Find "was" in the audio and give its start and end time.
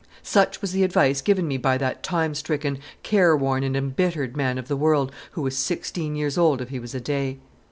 0.63-0.71, 5.43-5.55, 6.79-6.95